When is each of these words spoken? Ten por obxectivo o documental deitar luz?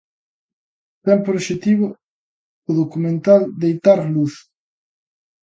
Ten 1.05 1.17
por 1.23 1.35
obxectivo 1.39 1.87
o 2.69 2.71
documental 2.81 3.41
deitar 3.61 3.99
luz? 4.13 4.33